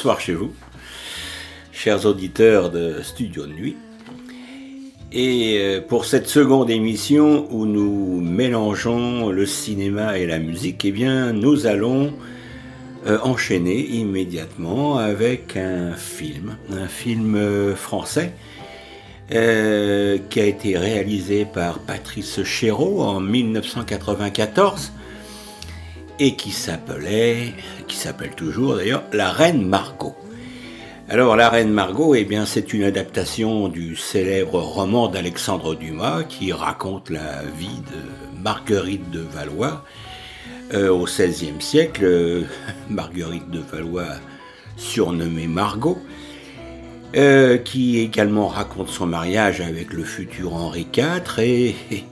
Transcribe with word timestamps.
Bonsoir 0.00 0.18
chez 0.18 0.32
vous, 0.32 0.54
chers 1.72 2.06
auditeurs 2.06 2.70
de 2.70 3.02
Studio 3.02 3.44
de 3.44 3.52
Nuit. 3.52 3.76
Et 5.12 5.58
euh, 5.58 5.82
pour 5.86 6.06
cette 6.06 6.26
seconde 6.26 6.70
émission 6.70 7.46
où 7.50 7.66
nous 7.66 8.18
mélangeons 8.22 9.28
le 9.28 9.44
cinéma 9.44 10.16
et 10.16 10.24
la 10.24 10.38
musique, 10.38 10.86
eh 10.86 10.90
bien, 10.90 11.34
nous 11.34 11.66
allons 11.66 12.14
euh, 13.06 13.18
enchaîner 13.24 13.78
immédiatement 13.78 14.96
avec 14.96 15.58
un 15.58 15.92
film, 15.92 16.56
un 16.72 16.88
film 16.88 17.34
euh, 17.34 17.76
français 17.76 18.32
qui 19.28 20.40
a 20.40 20.44
été 20.46 20.78
réalisé 20.78 21.44
par 21.44 21.78
Patrice 21.78 22.42
Chéreau 22.42 23.02
en 23.02 23.20
1994 23.20 24.92
et 26.20 26.36
qui 26.36 26.50
s'appelait, 26.50 27.54
qui 27.88 27.96
s'appelle 27.96 28.34
toujours 28.36 28.76
d'ailleurs, 28.76 29.02
La 29.12 29.32
Reine 29.32 29.66
Margot. 29.66 30.14
Alors 31.08 31.34
La 31.34 31.48
Reine 31.48 31.72
Margot, 31.72 32.14
eh 32.14 32.24
bien, 32.24 32.44
c'est 32.44 32.74
une 32.74 32.84
adaptation 32.84 33.68
du 33.68 33.96
célèbre 33.96 34.60
roman 34.60 35.08
d'Alexandre 35.08 35.74
Dumas 35.74 36.22
qui 36.24 36.52
raconte 36.52 37.08
la 37.08 37.42
vie 37.58 37.80
de 37.90 38.42
Marguerite 38.42 39.10
de 39.10 39.20
Valois 39.20 39.82
euh, 40.74 40.90
au 40.90 41.04
XVIe 41.04 41.54
siècle. 41.58 42.44
Marguerite 42.90 43.50
de 43.50 43.60
Valois, 43.60 44.16
surnommée 44.76 45.46
Margot, 45.46 45.98
euh, 47.16 47.56
qui 47.56 47.98
également 47.98 48.46
raconte 48.46 48.90
son 48.90 49.06
mariage 49.06 49.62
avec 49.62 49.94
le 49.94 50.04
futur 50.04 50.54
Henri 50.54 50.86
IV 50.94 51.38
et, 51.38 51.74
et 51.90 52.04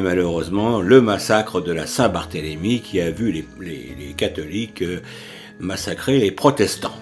malheureusement 0.00 0.80
le 0.80 1.00
massacre 1.00 1.60
de 1.60 1.72
la 1.72 1.86
Saint-Barthélemy 1.86 2.80
qui 2.80 3.00
a 3.00 3.10
vu 3.10 3.32
les, 3.60 4.12
catholiques 4.16 4.82
euh, 4.82 5.00
massacrer 5.60 6.18
les 6.18 6.30
protestants. 6.30 6.96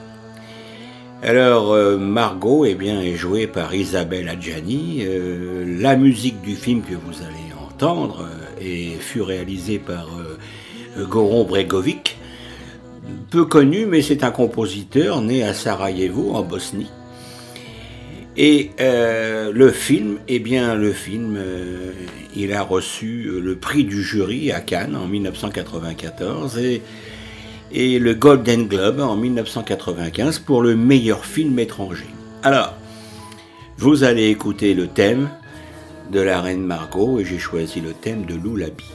Alors 1.23 1.73
euh, 1.73 1.97
Margot 1.97 2.67
eh 2.67 2.75
bien, 2.75 3.01
est 3.01 3.17
jouée 3.17 3.47
par 3.47 3.75
Isabelle 3.75 4.29
Adjani. 4.29 4.99
Euh, 5.03 5.81
la 5.81 5.97
musique 5.97 6.43
du 6.43 6.55
film 6.55 6.83
que 6.83 6.95
vous 6.95 7.23
allez 7.23 7.55
entendre 7.59 8.29
et 8.61 8.91
fut 9.01 9.23
réalisée 9.23 9.79
par 9.79 10.09
Goron 10.97 11.45
Bregovic. 11.45 12.19
Peu 13.31 13.45
connu, 13.45 13.87
mais 13.87 14.01
c'est 14.01 14.23
un 14.23 14.31
compositeur 14.31 15.21
né 15.21 15.43
à 15.43 15.55
Sarajevo 15.55 16.35
en 16.35 16.43
Bosnie. 16.43 16.91
Et 18.37 18.71
euh, 18.81 19.53
le 19.53 19.71
film, 19.71 20.19
eh 20.27 20.41
bien, 20.41 20.75
le 20.75 20.93
film, 20.93 21.37
euh, 21.39 21.93
il 22.35 22.53
a 22.53 22.63
reçu 22.63 23.31
le 23.41 23.55
prix 23.55 23.85
du 23.85 24.03
jury 24.03 24.51
à 24.51 24.61
Cannes 24.61 24.97
en 24.97 25.07
1994 25.07 26.59
et, 26.59 26.83
et 27.71 27.99
le 28.01 28.15
Golden 28.15 28.67
Globe 28.67 29.01
en 29.01 29.15
1995 29.17 30.41
pour 30.41 30.63
le 30.63 30.75
meilleur 30.75 31.25
film 31.25 31.59
étranger. 31.61 32.07
Alors, 32.43 32.75
vous 33.79 34.03
allez 34.03 34.29
écouter 34.29 34.75
le 34.75 34.89
thème 34.89 35.29
de 36.11 36.21
la 36.21 36.41
reine 36.41 36.65
Margot 36.65 37.21
et 37.21 37.25
j'ai 37.25 37.39
choisi 37.39 37.81
le 37.81 37.93
thème 37.93 38.27
de 38.27 38.35
Loulabi. 38.35 38.91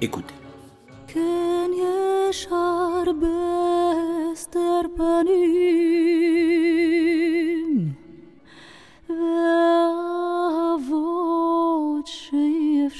Écoutez. 0.00 0.34
Отче 11.98 12.88
в 12.88 12.94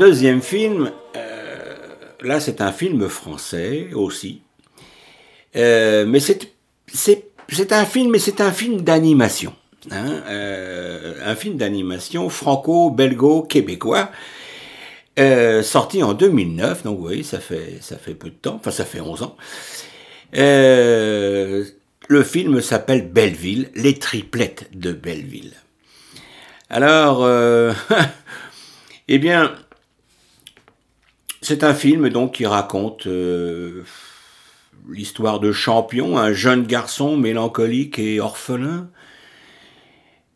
deuxième 0.00 0.40
film, 0.40 0.90
euh, 1.14 1.74
là 2.22 2.40
c'est 2.40 2.62
un 2.62 2.72
film 2.72 3.06
français 3.10 3.90
aussi. 3.92 4.40
Euh, 5.56 6.06
mais 6.06 6.20
c'est, 6.20 6.54
un 7.70 7.84
film, 7.84 8.10
mais 8.10 8.18
c'est 8.18 8.40
un 8.40 8.50
film 8.50 8.80
d'animation. 8.80 9.52
Hein, 9.90 10.22
euh, 10.26 11.16
un 11.22 11.34
film 11.34 11.58
d'animation 11.58 12.30
franco-belgo-québécois. 12.30 14.10
sorti 15.62 16.02
en 16.02 16.14
2009, 16.14 16.82
donc 16.84 16.96
vous 16.96 17.04
voyez, 17.04 17.22
ça 17.22 17.38
fait, 17.38 17.76
ça 17.82 17.98
fait 17.98 18.14
peu 18.14 18.30
de 18.30 18.34
temps, 18.34 18.54
enfin 18.54 18.70
ça 18.70 18.86
fait 18.86 19.00
11 19.02 19.22
ans. 19.22 19.36
Le 20.32 21.64
film 22.24 22.62
s'appelle 22.62 23.06
Belleville, 23.06 23.68
les 23.74 23.98
triplettes 23.98 24.70
de 24.72 24.92
Belleville. 24.92 25.52
Alors, 26.70 27.28
eh 29.08 29.18
bien, 29.18 29.52
c'est 31.50 31.64
un 31.64 31.74
film 31.74 32.10
donc 32.10 32.34
qui 32.34 32.46
raconte 32.46 33.08
euh, 33.08 33.82
l'histoire 34.88 35.40
de 35.40 35.50
Champion, 35.50 36.16
un 36.16 36.32
jeune 36.32 36.64
garçon 36.64 37.16
mélancolique 37.16 37.98
et 37.98 38.20
orphelin 38.20 38.88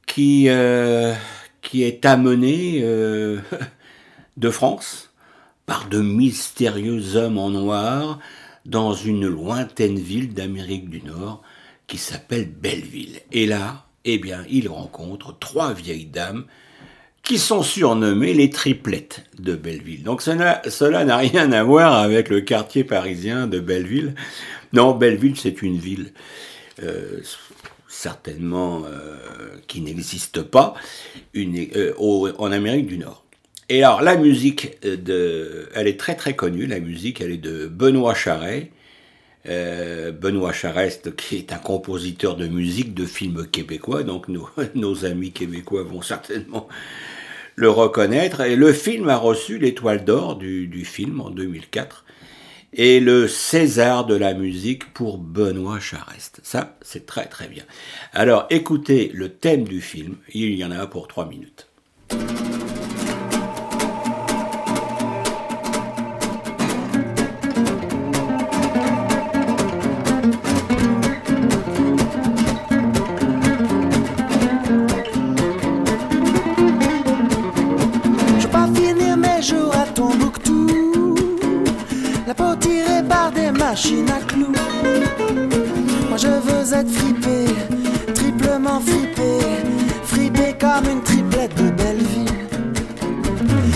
qui, 0.07 0.49
euh, 0.49 1.15
est 1.73 2.05
amené 2.05 2.81
euh, 2.83 3.39
de 4.37 4.51
France 4.51 5.13
par 5.67 5.89
de 5.89 6.01
mystérieux 6.01 7.15
hommes 7.15 7.39
en 7.39 7.51
noir 7.51 8.19
dans 8.67 8.93
une 8.93 9.29
lointaine 9.29 10.01
ville 10.01 10.35
d'Amérique 10.35 10.91
du 10.91 11.01
Nord 11.01 11.43
qui 11.87 11.99
s'appelle 11.99 12.51
Belleville. 12.51 13.21
Et 13.31 13.47
là, 13.47 13.87
eh 14.05 14.19
bien, 14.19 14.45
il 14.51 14.69
rencontre 14.69 15.39
trois 15.39 15.75
vieilles 15.75 16.07
dames 16.07 16.45
qui 17.25 17.39
sont 17.39 17.63
surnommées 17.63 18.35
les 18.35 18.51
triplettes 18.51 19.25
de 19.39 19.55
Belleville. 19.55 20.03
Donc 20.03 20.23
cela 20.23 21.05
n'a 21.05 21.17
rien 21.17 21.53
à 21.53 21.65
voir 21.65 21.95
avec 21.95 22.29
le 22.29 22.43
quartier 22.43 22.85
parisien 22.85 23.47
de 23.47 23.61
Belleville. 23.61 24.15
Non, 24.73 24.95
Belleville, 24.95 25.37
c'est 25.37 25.63
une 25.63 25.79
ville 25.79 26.13
euh, 26.83 27.21
certainement 27.95 28.83
euh, 28.85 29.17
qui 29.67 29.81
n'existe 29.81 30.43
pas 30.43 30.75
une, 31.33 31.57
euh, 31.77 31.95
en 31.99 32.53
Amérique 32.53 32.87
du 32.87 32.99
Nord. 32.99 33.25
Et 33.69 33.83
alors 33.83 34.03
la 34.03 34.17
musique, 34.17 34.77
euh, 34.85 34.97
de, 34.97 35.69
elle 35.75 35.89
est 35.89 35.99
très 35.99 36.15
très 36.17 36.35
connue. 36.35 36.67
La 36.67 36.81
musique, 36.81 37.21
elle 37.21 37.33
est 37.33 37.39
de 37.39 37.67
Benoît 37.67 38.15
Charret. 38.15 38.71
Benoît 39.47 40.55
Charest, 40.55 41.15
qui 41.17 41.37
est 41.37 41.53
un 41.53 41.59
compositeur 41.59 42.35
de 42.35 42.47
musique 42.47 42.95
de 42.95 43.05
films 43.05 43.47
québécois, 43.47 44.03
donc 44.03 44.29
nos 44.29 45.05
amis 45.05 45.33
québécois 45.33 45.83
vont 45.83 46.01
certainement 46.01 46.67
le 47.57 47.71
reconnaître. 47.71 48.41
Et 48.41 48.57
le 48.57 48.73
film 48.73 49.09
a 49.09 49.17
reçu 49.17 49.59
l'étoile 49.59 50.05
d'or 50.05 50.37
du, 50.37 50.85
film 50.85 51.21
en 51.21 51.31
2004 51.31 52.05
et 52.77 52.99
le 52.99 53.29
César 53.29 54.05
de 54.05 54.17
la 54.17 54.35
musique 54.35 54.93
pour 54.93 55.19
Benoît 55.19 55.79
Charest. 55.79 56.41
Ça, 56.43 56.77
c'est 56.83 57.07
très 57.07 57.27
très 57.27 57.47
bien. 57.47 57.63
Alors 58.13 58.47
écoutez 58.51 59.11
le 59.15 59.29
thème 59.29 59.65
du 59.65 59.81
film, 59.81 60.17
il 60.33 60.55
y 60.55 60.65
en 60.65 60.73
a 60.73 60.87
pour 60.87 61.07
trois 61.07 61.27
minutes. 61.27 61.69
Machines 83.75 84.09
à 84.09 84.21
clous. 84.21 84.53
Moi 86.09 86.17
je 86.17 86.29
veux 86.29 86.75
être 86.79 86.91
fripé, 86.91 87.47
triplement 88.15 88.79
fripé 88.79 89.31
Fripé 90.05 90.55
comme 90.61 90.87
une 90.93 91.03
triplette 91.03 91.57
de 91.57 91.71
Belleville 91.71 92.47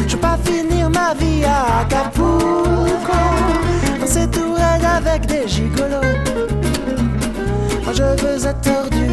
Je 0.06 0.12
veux 0.14 0.20
pas 0.20 0.38
finir 0.44 0.88
ma 0.88 1.14
vie 1.14 1.42
à 1.44 1.80
Acapulco 1.80 3.18
Dans 4.00 4.06
ces 4.06 4.28
tourelles 4.28 4.88
avec 4.98 5.26
des 5.26 5.48
gigolos. 5.48 6.14
Moi 7.82 7.92
je 7.92 8.04
veux 8.22 8.46
être 8.46 8.60
tordu, 8.60 9.08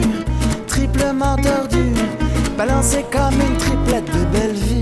triplement 0.68 1.36
tordu 1.38 1.86
Balancé 2.56 3.04
comme 3.12 3.39
une 3.42 3.58
triplette 3.58 4.06
de 4.06 4.24
Belleville 4.38 4.65
Allez 4.65 4.75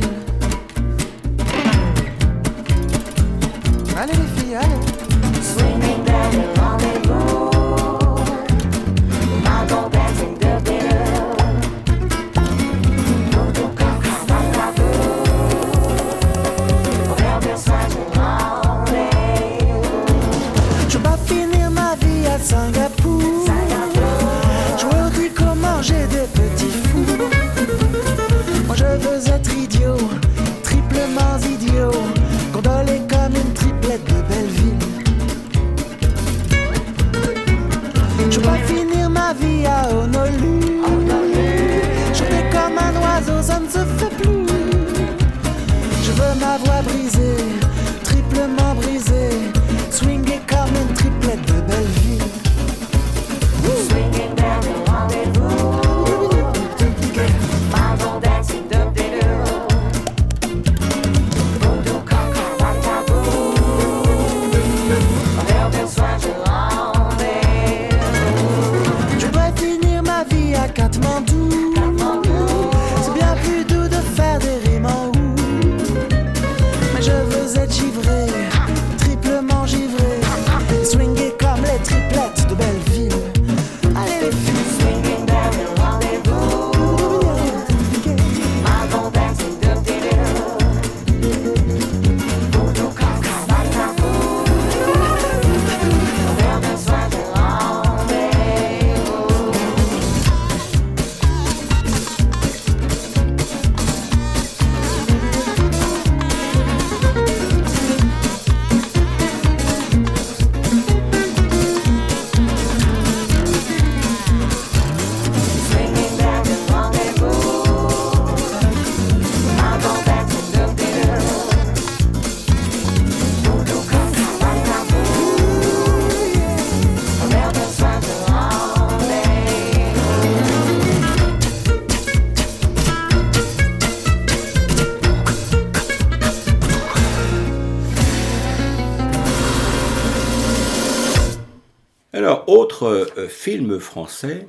film 143.44 143.78
français, 143.78 144.48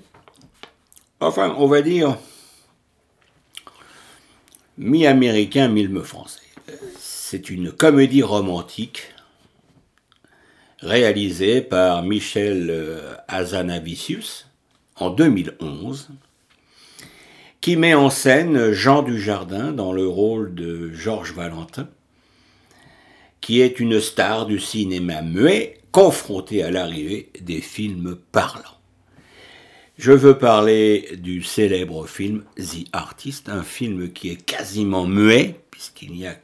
enfin, 1.18 1.56
on 1.58 1.66
va 1.66 1.82
dire 1.82 2.16
mi-américain, 4.78 5.66
mi 5.66 5.84
français. 6.04 6.38
C'est 6.96 7.50
une 7.50 7.72
comédie 7.72 8.22
romantique 8.22 9.12
réalisée 10.78 11.60
par 11.60 12.04
Michel 12.04 12.68
euh, 12.70 13.16
Azanavicius 13.26 14.46
en 14.94 15.10
2011, 15.10 16.10
qui 17.60 17.76
met 17.76 17.94
en 17.94 18.10
scène 18.10 18.70
Jean 18.70 19.02
Dujardin 19.02 19.72
dans 19.72 19.92
le 19.92 20.06
rôle 20.06 20.54
de 20.54 20.92
Georges 20.92 21.34
Valentin, 21.34 21.88
qui 23.40 23.60
est 23.60 23.80
une 23.80 24.00
star 24.00 24.46
du 24.46 24.60
cinéma 24.60 25.20
muet 25.20 25.80
confronté 25.90 26.62
à 26.62 26.70
l'arrivée 26.70 27.32
des 27.40 27.60
films 27.60 28.16
parlants. 28.30 28.73
Je 29.96 30.10
veux 30.10 30.36
parler 30.36 31.08
du 31.18 31.42
célèbre 31.44 32.08
film 32.08 32.42
The 32.56 32.88
Artist, 32.92 33.48
un 33.48 33.62
film 33.62 34.12
qui 34.12 34.28
est 34.28 34.44
quasiment 34.44 35.06
muet, 35.06 35.54
puisqu'il 35.70 36.12
n'y 36.12 36.26
a 36.26 36.34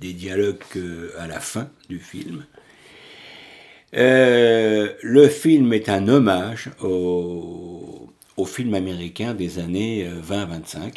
des 0.00 0.12
dialogues 0.12 0.64
à 1.16 1.28
la 1.28 1.38
fin 1.38 1.70
du 1.88 2.00
film. 2.00 2.44
Euh, 3.94 4.92
le 5.00 5.28
film 5.28 5.72
est 5.72 5.88
un 5.88 6.08
hommage 6.08 6.70
au, 6.82 8.08
au 8.36 8.44
film 8.44 8.74
américain 8.74 9.34
des 9.34 9.60
années 9.60 10.08
20-25. 10.28 10.78
Euh, 10.78 10.90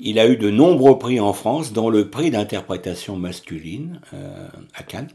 Il 0.00 0.18
a 0.18 0.28
eu 0.28 0.36
de 0.36 0.50
nombreux 0.50 0.98
prix 0.98 1.20
en 1.20 1.32
France, 1.32 1.72
dont 1.72 1.88
le 1.88 2.10
prix 2.10 2.30
d'interprétation 2.30 3.16
masculine 3.16 4.00
euh, 4.12 4.48
à 4.74 4.82
Cannes. 4.82 5.08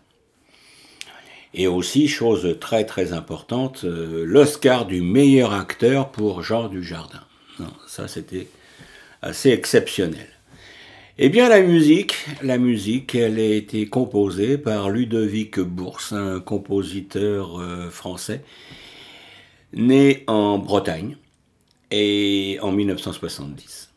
Et 1.53 1.67
aussi, 1.67 2.07
chose 2.07 2.57
très 2.59 2.85
très 2.85 3.13
importante, 3.13 3.83
l'Oscar 3.83 4.85
du 4.85 5.01
meilleur 5.01 5.53
acteur 5.53 6.11
pour 6.11 6.41
Jean 6.41 6.67
Dujardin. 6.67 7.23
Non, 7.59 7.71
ça 7.87 8.07
c'était 8.07 8.47
assez 9.21 9.49
exceptionnel. 9.51 10.27
Eh 11.19 11.29
bien, 11.29 11.47
la 11.47 11.61
musique, 11.61 12.15
la 12.41 12.57
musique, 12.57 13.13
elle 13.13 13.37
a 13.37 13.55
été 13.55 13.87
composée 13.87 14.57
par 14.57 14.89
Ludovic 14.89 15.59
Bourse, 15.59 16.11
un 16.11 16.39
compositeur 16.39 17.59
euh, 17.59 17.91
français, 17.91 18.43
né 19.73 20.23
en 20.25 20.57
Bretagne 20.57 21.17
et 21.91 22.57
en 22.63 22.71
1970. 22.71 23.91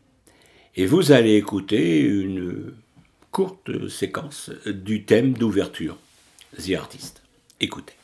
Et 0.76 0.84
vous 0.84 1.10
allez 1.10 1.36
écouter 1.36 2.00
une 2.00 2.74
courte 3.30 3.88
séquence 3.88 4.50
du 4.66 5.04
thème 5.04 5.32
d'ouverture, 5.32 5.96
The 6.58 6.72
Artist. 6.74 7.25
Écoutez. 7.60 7.96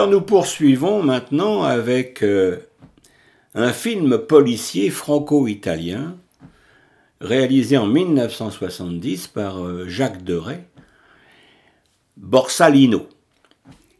Alors 0.00 0.10
nous 0.10 0.22
poursuivons 0.22 1.02
maintenant 1.02 1.62
avec 1.62 2.22
euh, 2.22 2.56
un 3.54 3.70
film 3.70 4.16
policier 4.16 4.88
franco-italien 4.88 6.16
réalisé 7.20 7.76
en 7.76 7.86
1970 7.86 9.26
par 9.26 9.62
euh, 9.62 9.86
Jacques 9.88 10.24
Deray, 10.24 10.60
Borsalino. 12.16 13.10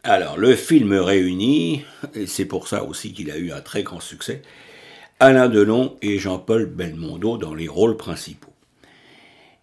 Alors 0.02 0.38
le 0.38 0.54
film 0.54 0.94
réunit, 0.94 1.82
et 2.14 2.26
c'est 2.26 2.46
pour 2.46 2.66
ça 2.66 2.82
aussi 2.82 3.12
qu'il 3.12 3.30
a 3.30 3.36
eu 3.36 3.52
un 3.52 3.60
très 3.60 3.82
grand 3.82 4.00
succès, 4.00 4.40
Alain 5.18 5.50
Delon 5.50 5.98
et 6.00 6.18
Jean-Paul 6.18 6.64
Belmondo 6.64 7.36
dans 7.36 7.52
les 7.52 7.68
rôles 7.68 7.98
principaux. 7.98 8.54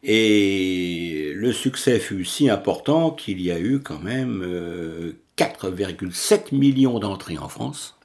Et 0.04 1.32
le 1.34 1.52
succès 1.52 1.98
fut 1.98 2.26
si 2.26 2.48
important 2.48 3.10
qu'il 3.10 3.42
y 3.42 3.50
a 3.50 3.60
eu 3.60 3.80
quand 3.80 3.98
même 3.98 4.44
euh, 4.46 5.14
4,7 5.38 6.56
millions 6.56 7.00
d'entrées 7.00 7.38
en 7.38 7.48
France 7.48 7.96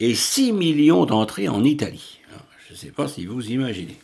et 0.00 0.14
6 0.14 0.52
millions 0.52 1.06
d'entrées 1.06 1.48
en 1.48 1.64
Italie. 1.64 2.20
je 2.68 2.72
ne 2.72 2.78
sais 2.78 2.90
pas 2.90 3.08
si 3.08 3.26
vous 3.26 3.50
imaginez. 3.50 3.96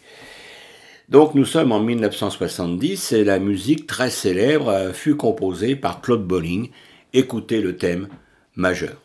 Donc 1.08 1.34
nous 1.34 1.44
sommes 1.44 1.72
en 1.72 1.80
1970 1.80 3.12
et 3.12 3.24
la 3.24 3.38
musique 3.38 3.86
très 3.86 4.10
célèbre 4.10 4.92
fut 4.92 5.16
composée 5.16 5.74
par 5.74 6.00
Claude 6.00 6.24
Bolling. 6.24 6.70
Écoutez 7.12 7.60
le 7.60 7.76
thème 7.76 8.08
majeur. 8.54 9.00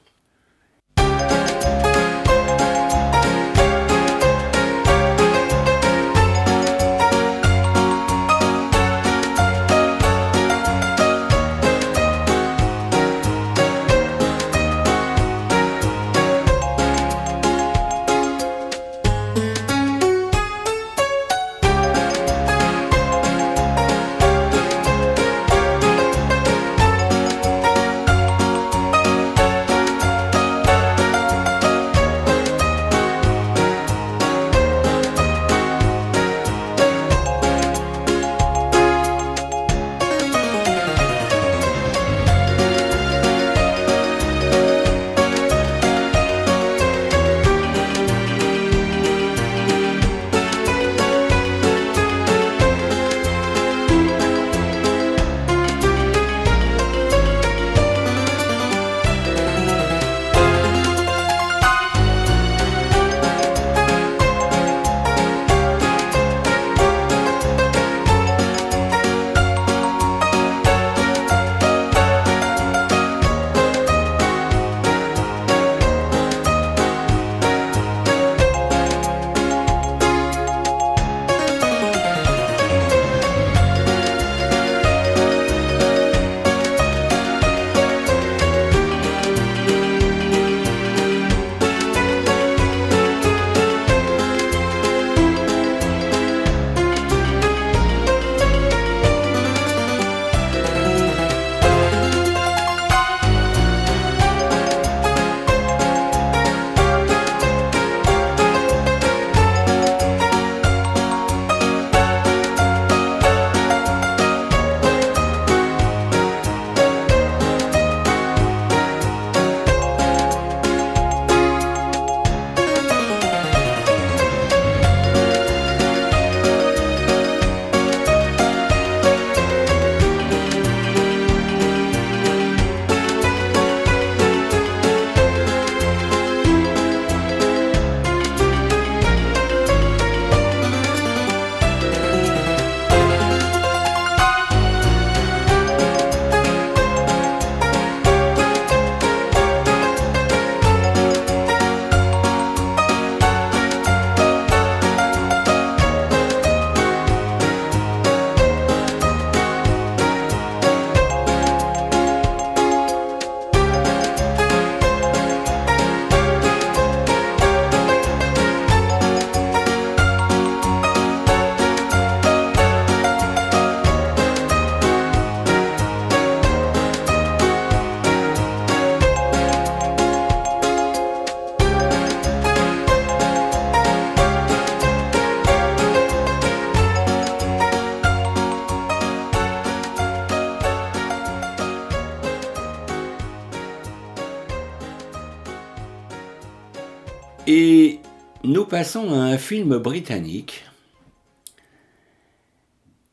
Passons 198.76 199.14
à 199.14 199.20
un 199.20 199.38
film 199.38 199.78
britannique 199.78 200.66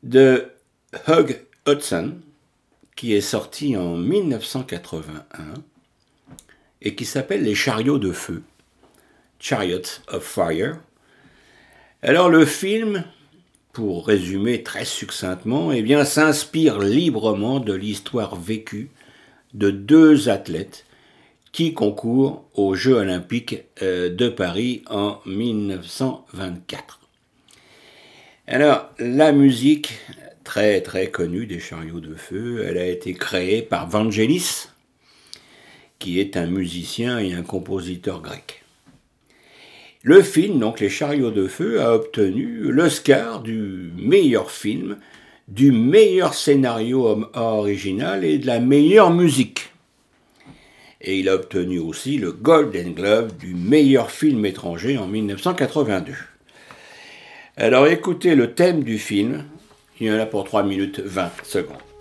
de 0.03 0.51
Hugh 1.07 1.39
Hudson, 1.65 2.15
qui 2.97 3.13
est 3.13 3.21
sorti 3.21 3.77
en 3.77 3.95
1981 3.95 5.53
et 6.81 6.95
qui 6.95 7.05
s'appelle 7.05 7.43
Les 7.43 7.55
chariots 7.55 7.97
de 7.97 8.11
feu, 8.11 8.43
Chariots 9.39 10.01
of 10.09 10.25
Fire. 10.25 10.81
Alors 12.01 12.27
le 12.27 12.45
film, 12.45 13.05
pour 13.71 14.05
résumer 14.05 14.63
très 14.63 14.83
succinctement, 14.83 15.71
eh 15.71 15.81
bien 15.81 16.03
s'inspire 16.03 16.79
librement 16.79 17.61
de 17.61 17.71
l'histoire 17.71 18.35
vécue 18.35 18.89
de 19.53 19.71
deux 19.71 20.27
athlètes 20.27 20.85
qui 21.53 21.73
concourent 21.73 22.43
aux 22.55 22.75
Jeux 22.75 22.95
olympiques 22.95 23.63
euh, 23.81 24.09
de 24.09 24.27
Paris 24.27 24.83
en 24.89 25.19
1924. 25.25 26.99
Alors, 28.47 28.89
la 28.99 29.31
musique 29.31 29.93
très 30.43 30.81
très 30.81 31.09
connue 31.09 31.45
des 31.45 31.59
chariots 31.59 32.01
de 32.01 32.15
feu, 32.15 32.65
elle 32.67 32.77
a 32.77 32.87
été 32.87 33.13
créée 33.13 33.61
par 33.61 33.87
Vangelis, 33.87 34.67
qui 35.99 36.19
est 36.19 36.35
un 36.35 36.47
musicien 36.47 37.19
et 37.19 37.33
un 37.33 37.43
compositeur 37.43 38.21
grec. 38.21 38.63
Le 40.01 40.21
film, 40.21 40.59
donc 40.59 40.81
Les 40.81 40.89
chariots 40.89 41.31
de 41.31 41.47
feu, 41.47 41.81
a 41.81 41.93
obtenu 41.93 42.71
l'Oscar 42.71 43.41
du 43.41 43.93
meilleur 43.95 44.51
film, 44.51 44.97
du 45.47 45.71
meilleur 45.71 46.33
scénario 46.33 47.29
original 47.35 48.25
et 48.25 48.37
de 48.39 48.47
la 48.47 48.59
meilleure 48.59 49.11
musique. 49.11 49.72
Et 51.03 51.19
il 51.19 51.27
a 51.27 51.35
obtenu 51.35 51.79
aussi 51.79 52.17
le 52.17 52.31
Golden 52.31 52.93
Globe 52.93 53.35
du 53.37 53.53
meilleur 53.53 54.09
film 54.09 54.45
étranger 54.45 54.97
en 54.97 55.07
1982. 55.07 56.13
Alors 57.57 57.87
écoutez 57.87 58.35
le 58.35 58.53
thème 58.53 58.83
du 58.83 58.97
film, 58.97 59.43
il 59.99 60.07
y 60.07 60.11
en 60.11 60.19
a 60.19 60.25
pour 60.25 60.45
3 60.45 60.63
minutes 60.63 60.99
20 60.99 61.31
secondes. 61.43 61.92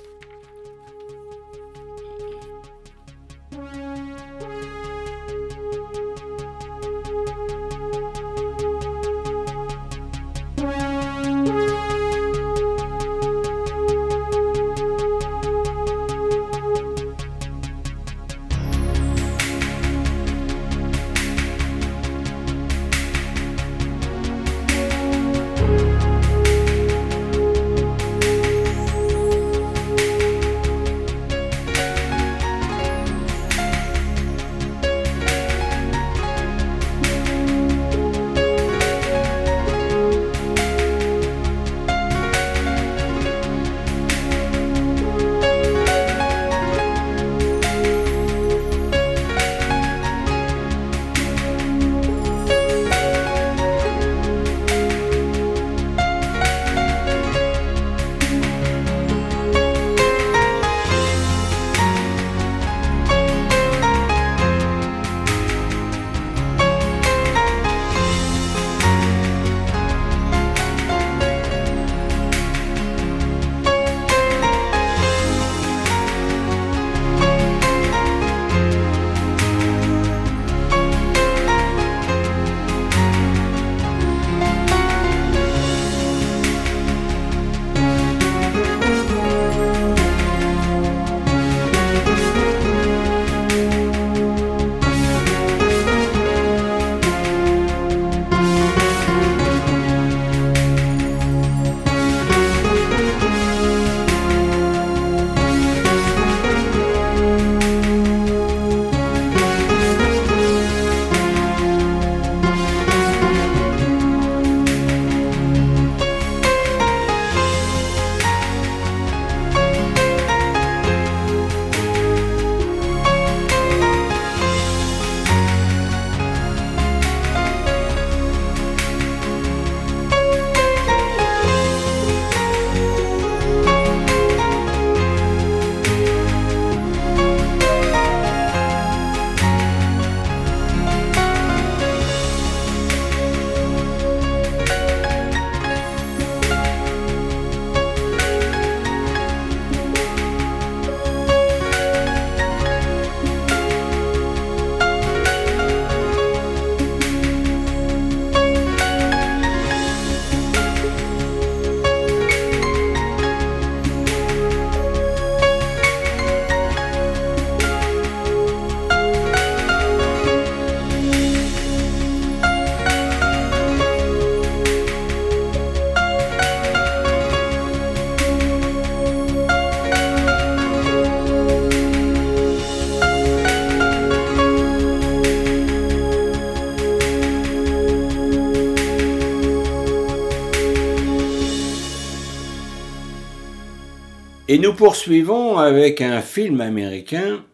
Poursuivons 194.83 195.59
avec 195.59 196.01
un 196.01 196.21
film 196.21 196.61
américain, 196.61 197.45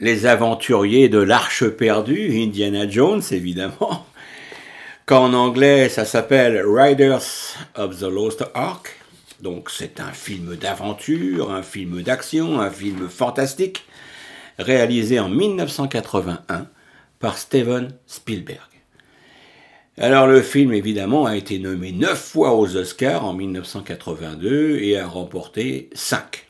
Les 0.00 0.26
aventuriers 0.26 1.08
de 1.08 1.20
l'Arche 1.20 1.68
perdue, 1.68 2.42
Indiana 2.42 2.88
Jones 2.88 3.22
évidemment, 3.30 4.04
qu'en 5.06 5.32
anglais 5.32 5.88
ça 5.88 6.04
s'appelle 6.04 6.60
Riders 6.66 7.22
of 7.76 8.00
the 8.00 8.10
Lost 8.10 8.44
Ark. 8.54 8.98
Donc 9.40 9.70
c'est 9.70 10.00
un 10.00 10.10
film 10.10 10.56
d'aventure, 10.56 11.52
un 11.52 11.62
film 11.62 12.02
d'action, 12.02 12.60
un 12.60 12.70
film 12.70 13.08
fantastique, 13.08 13.84
réalisé 14.58 15.20
en 15.20 15.28
1981 15.28 16.66
par 17.20 17.38
Steven 17.38 17.94
Spielberg. 18.08 18.75
Alors 19.98 20.26
le 20.26 20.42
film 20.42 20.74
évidemment 20.74 21.24
a 21.24 21.36
été 21.36 21.58
nommé 21.58 21.90
neuf 21.90 22.18
fois 22.18 22.54
aux 22.54 22.76
Oscars 22.76 23.24
en 23.24 23.32
1982 23.32 24.78
et 24.80 24.98
a 24.98 25.06
remporté 25.06 25.88
5. 25.94 26.46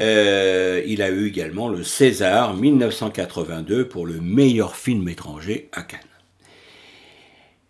Euh, 0.00 0.82
il 0.86 1.02
a 1.02 1.10
eu 1.10 1.28
également 1.28 1.68
le 1.68 1.84
César 1.84 2.54
1982 2.54 3.86
pour 3.86 4.06
le 4.06 4.18
meilleur 4.18 4.76
film 4.76 5.06
étranger 5.10 5.68
à 5.72 5.82
Cannes. 5.82 6.00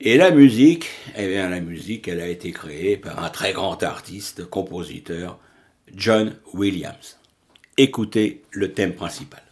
Et 0.00 0.16
la 0.16 0.30
musique, 0.30 0.90
eh 1.16 1.26
bien 1.26 1.48
la 1.48 1.60
musique, 1.60 2.06
elle 2.06 2.20
a 2.20 2.28
été 2.28 2.52
créée 2.52 2.96
par 2.96 3.22
un 3.24 3.30
très 3.30 3.52
grand 3.52 3.82
artiste, 3.82 4.44
compositeur, 4.44 5.40
John 5.92 6.36
Williams. 6.52 7.18
Écoutez 7.78 8.42
le 8.52 8.72
thème 8.72 8.94
principal. 8.94 9.42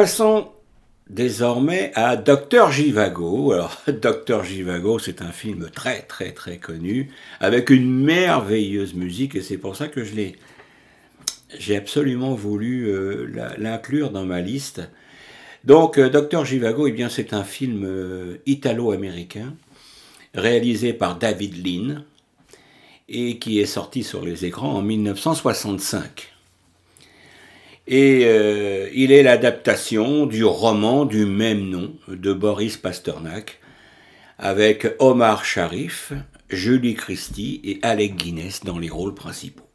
Passons 0.00 0.48
désormais 1.10 1.92
à 1.94 2.16
Docteur 2.16 2.72
Givago. 2.72 3.52
Alors, 3.52 3.82
Docteur 3.88 4.44
Givago, 4.44 4.98
c'est 4.98 5.20
un 5.20 5.30
film 5.30 5.68
très, 5.68 6.00
très, 6.00 6.32
très 6.32 6.56
connu, 6.56 7.10
avec 7.38 7.68
une 7.68 8.02
merveilleuse 8.02 8.94
musique, 8.94 9.34
et 9.34 9.42
c'est 9.42 9.58
pour 9.58 9.76
ça 9.76 9.88
que 9.88 10.02
je 10.02 10.14
l'ai. 10.14 10.36
J'ai 11.58 11.76
absolument 11.76 12.34
voulu 12.34 12.86
euh, 12.86 13.26
l'inclure 13.58 14.10
dans 14.10 14.24
ma 14.24 14.40
liste. 14.40 14.80
Donc, 15.64 15.98
euh, 15.98 16.08
Docteur 16.08 16.46
Givago, 16.46 16.86
eh 16.86 16.92
bien, 16.92 17.10
c'est 17.10 17.34
un 17.34 17.44
film 17.44 17.84
euh, 17.84 18.38
italo-américain, 18.46 19.52
réalisé 20.32 20.94
par 20.94 21.18
David 21.18 21.62
Lean, 21.62 22.04
et 23.10 23.38
qui 23.38 23.60
est 23.60 23.66
sorti 23.66 24.02
sur 24.02 24.24
les 24.24 24.46
écrans 24.46 24.76
en 24.76 24.80
1965. 24.80 26.29
Et 27.92 28.20
euh, 28.22 28.88
il 28.94 29.10
est 29.10 29.24
l'adaptation 29.24 30.24
du 30.24 30.44
roman 30.44 31.04
du 31.04 31.26
même 31.26 31.68
nom 31.68 31.92
de 32.06 32.32
Boris 32.32 32.76
Pasternak, 32.76 33.58
avec 34.38 34.86
Omar 35.00 35.44
Sharif, 35.44 36.12
Julie 36.48 36.94
Christie 36.94 37.60
et 37.64 37.80
Alec 37.82 38.14
Guinness 38.14 38.60
dans 38.62 38.78
les 38.78 38.90
rôles 38.90 39.16
principaux. 39.16 39.66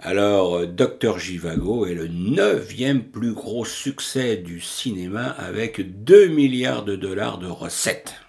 Alors, 0.00 0.56
euh, 0.56 0.66
Dr. 0.66 1.16
Givago 1.20 1.86
est 1.86 1.94
le 1.94 2.08
neuvième 2.08 3.04
plus 3.04 3.34
gros 3.34 3.64
succès 3.64 4.36
du 4.36 4.60
cinéma 4.60 5.26
avec 5.26 6.02
2 6.02 6.26
milliards 6.26 6.84
de 6.84 6.96
dollars 6.96 7.38
de 7.38 7.46
recettes. 7.46 8.21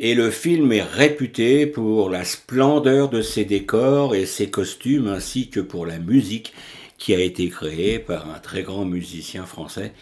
Et 0.00 0.14
le 0.14 0.30
film 0.30 0.70
est 0.70 0.82
réputé 0.82 1.66
pour 1.66 2.08
la 2.08 2.24
splendeur 2.24 3.08
de 3.08 3.20
ses 3.20 3.44
décors 3.44 4.14
et 4.14 4.26
ses 4.26 4.48
costumes, 4.48 5.08
ainsi 5.08 5.48
que 5.48 5.58
pour 5.58 5.86
la 5.86 5.98
musique 5.98 6.52
qui 6.98 7.14
a 7.14 7.20
été 7.20 7.48
créée 7.48 7.98
par 7.98 8.30
un 8.30 8.38
très 8.38 8.62
grand 8.62 8.84
musicien 8.84 9.44
français, 9.44 9.92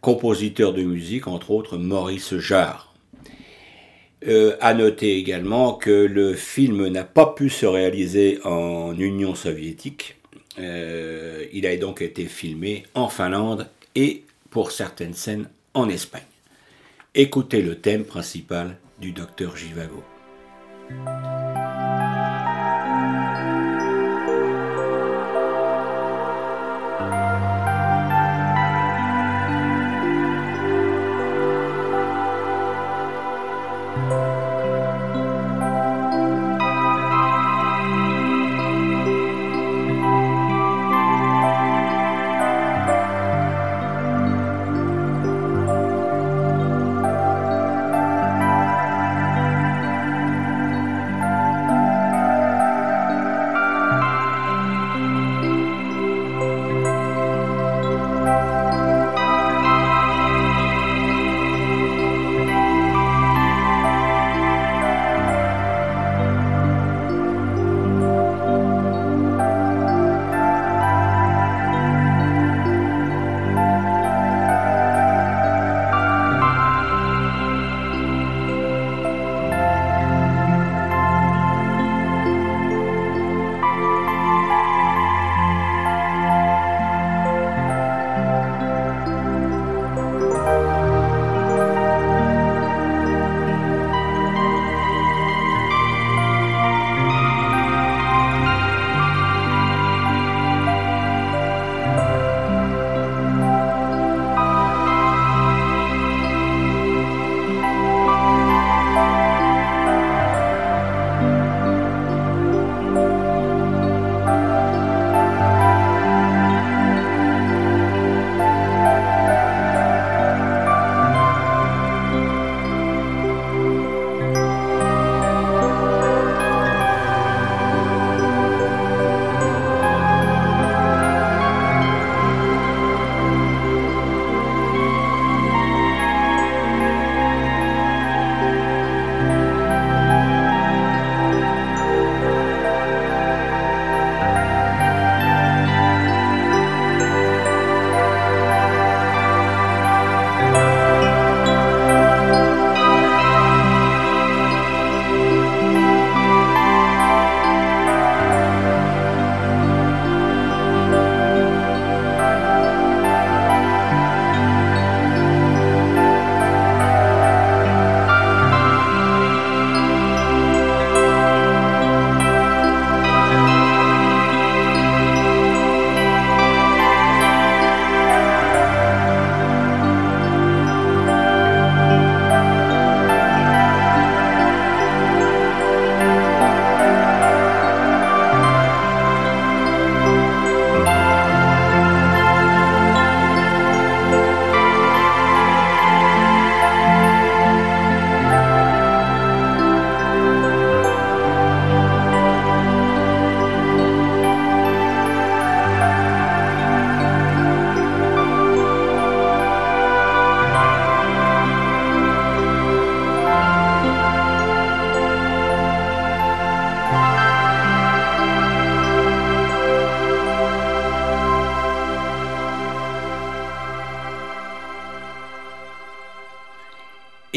compositeur 0.00 0.72
de 0.72 0.82
musique, 0.82 1.28
entre 1.28 1.52
autres 1.52 1.78
Maurice 1.78 2.36
Jarre. 2.38 2.92
Euh, 4.26 4.56
à 4.60 4.74
noter 4.74 5.16
également 5.16 5.74
que 5.74 5.90
le 5.90 6.34
film 6.34 6.88
n'a 6.88 7.04
pas 7.04 7.26
pu 7.26 7.48
se 7.48 7.66
réaliser 7.66 8.38
en 8.44 8.96
Union 8.96 9.36
soviétique. 9.36 10.16
Euh, 10.58 11.44
il 11.52 11.66
a 11.66 11.76
donc 11.76 12.02
été 12.02 12.26
filmé 12.26 12.84
en 12.94 13.08
Finlande 13.08 13.68
et 13.94 14.24
pour 14.50 14.72
certaines 14.72 15.14
scènes 15.14 15.48
en 15.74 15.88
Espagne. 15.88 16.22
Écoutez 17.14 17.62
le 17.62 17.76
thème 17.76 18.04
principal 18.04 18.78
du 19.02 19.10
docteur 19.10 19.56
Givago. 19.56 20.04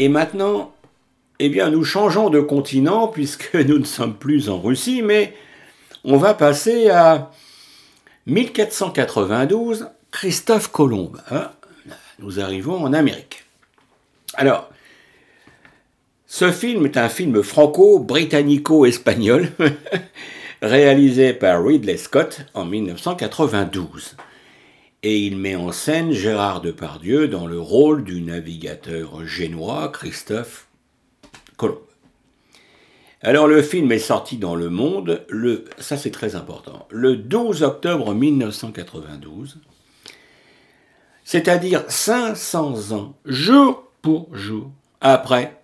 Et 0.06 0.08
maintenant, 0.08 0.72
eh 1.40 1.48
bien, 1.48 1.68
nous 1.68 1.82
changeons 1.82 2.30
de 2.30 2.38
continent 2.38 3.08
puisque 3.08 3.54
nous 3.56 3.80
ne 3.80 3.84
sommes 3.84 4.14
plus 4.14 4.48
en 4.48 4.60
Russie, 4.60 5.02
mais 5.02 5.34
on 6.04 6.16
va 6.16 6.32
passer 6.32 6.90
à 6.90 7.32
1492, 8.26 9.88
Christophe 10.12 10.70
Colomb. 10.70 11.10
hein. 11.32 11.50
nous 12.20 12.38
arrivons 12.38 12.84
en 12.84 12.92
Amérique. 12.92 13.46
Alors, 14.34 14.70
ce 16.28 16.52
film 16.52 16.86
est 16.86 16.98
un 16.98 17.08
film 17.08 17.42
franco-britannico-espagnol 17.42 19.50
réalisé 20.62 21.32
par 21.32 21.64
Ridley 21.64 21.96
Scott 21.96 22.42
en 22.54 22.64
1992. 22.64 24.14
Et 25.02 25.20
il 25.20 25.36
met 25.36 25.56
en 25.56 25.72
scène 25.72 26.12
Gérard 26.12 26.60
Depardieu 26.60 27.28
dans 27.28 27.46
le 27.46 27.60
rôle 27.60 28.02
du 28.02 28.20
navigateur 28.22 29.24
génois 29.26 29.88
Christophe 29.88 30.68
Colomb. 31.56 31.80
Alors 33.22 33.48
le 33.48 33.62
film 33.62 33.90
est 33.92 33.98
sorti 33.98 34.36
dans 34.36 34.54
le 34.54 34.68
monde, 34.68 35.24
le, 35.28 35.64
ça 35.78 35.96
c'est 35.96 36.10
très 36.10 36.36
important, 36.36 36.86
le 36.90 37.16
12 37.16 37.62
octobre 37.62 38.14
1992, 38.14 39.58
c'est-à-dire 41.24 41.84
500 41.88 42.92
ans, 42.92 43.14
jour 43.24 43.90
pour 44.02 44.28
jour, 44.36 44.70
après 45.00 45.60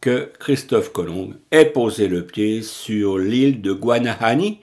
que 0.00 0.30
Christophe 0.38 0.92
Colomb 0.92 1.34
ait 1.50 1.64
posé 1.64 2.08
le 2.08 2.26
pied 2.26 2.62
sur 2.62 3.18
l'île 3.18 3.62
de 3.62 3.72
Guanahani, 3.72 4.60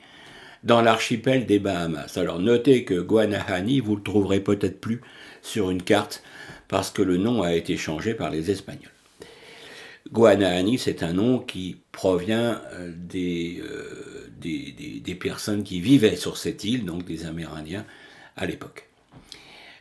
dans 0.64 0.82
l'archipel 0.82 1.46
des 1.46 1.60
Bahamas. 1.60 2.18
Alors 2.18 2.40
notez 2.40 2.84
que 2.84 3.00
Guanahani, 3.00 3.80
vous 3.80 3.96
le 3.96 4.04
trouverez 4.04 4.40
peut-être 4.40 4.80
plus 4.80 5.02
sur 5.42 5.72
une 5.72 5.82
carte, 5.82 6.24
parce 6.68 6.92
que 6.92 7.02
le 7.02 7.18
nom 7.18 7.42
a 7.42 7.54
été 7.54 7.78
changé 7.78 8.14
par 8.14 8.30
les 8.30 8.52
Espagnols. 8.52 8.92
Guanahani, 10.12 10.78
c'est 10.78 11.04
un 11.04 11.14
nom 11.14 11.40
qui 11.40 11.78
provient 11.92 12.62
euh, 12.74 12.92
euh, 13.16 14.28
des- 14.42 15.02
des 15.04 15.16
personnes 15.16 15.64
qui 15.64 15.82
vivaient 15.82 16.16
sur 16.16 16.38
cette 16.38 16.64
île, 16.64 16.86
donc 16.86 17.06
des 17.06 17.26
Amérindiens 17.26 17.86
à 18.36 18.46
l'époque. 18.46 18.86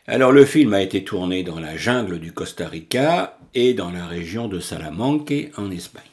Alors 0.07 0.31
le 0.31 0.43
film 0.45 0.73
a 0.73 0.81
été 0.81 1.03
tourné 1.03 1.43
dans 1.43 1.59
la 1.59 1.77
jungle 1.77 2.19
du 2.19 2.31
Costa 2.31 2.67
Rica 2.67 3.37
et 3.53 3.73
dans 3.73 3.91
la 3.91 4.07
région 4.07 4.47
de 4.47 4.59
Salamanque 4.59 5.33
en 5.55 5.69
Espagne. 5.71 6.08